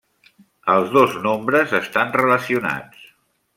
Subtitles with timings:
[0.75, 3.07] Els dos nombres estan relacionats.